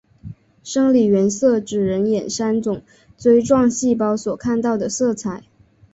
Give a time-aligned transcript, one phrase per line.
[0.63, 2.81] 生理原色指人眼三种
[3.19, 5.43] 锥状细胞所看到的色彩。